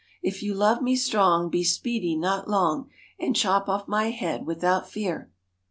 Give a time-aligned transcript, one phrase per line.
[0.23, 4.89] If you love me strong, be speedy, not long, And chop off my head without
[4.89, 5.29] fear.'